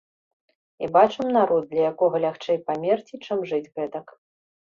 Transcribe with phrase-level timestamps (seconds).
[0.85, 4.07] І бачым народ, для якога лягчэй памерці, чым жыць гэтак.